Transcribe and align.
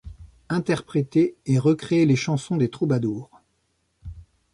Interpréter 0.49 1.35
et 1.45 1.59
recréer 1.59 2.07
les 2.07 2.15
chansons 2.15 2.57
des 2.57 2.71
troubadours. 2.71 3.29